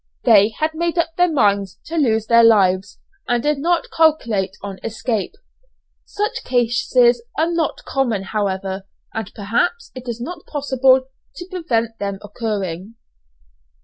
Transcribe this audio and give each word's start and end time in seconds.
They 0.23 0.49
had 0.57 0.73
made 0.73 0.97
up 0.97 1.15
their 1.15 1.31
minds 1.31 1.77
to 1.85 1.95
lose 1.95 2.25
their 2.25 2.43
lives, 2.43 2.97
and 3.27 3.43
did 3.43 3.59
not 3.59 3.91
calculate 3.95 4.57
on 4.63 4.79
escape. 4.83 5.35
Such 6.05 6.43
cases 6.43 7.21
are 7.37 7.51
not 7.51 7.85
common, 7.85 8.23
however, 8.23 8.87
and 9.13 9.31
perhaps 9.35 9.91
it 9.93 10.07
is 10.09 10.19
not 10.19 10.47
possible 10.47 11.05
to 11.35 11.45
prevent 11.51 11.99
them 11.99 12.17
occurring. 12.23 12.95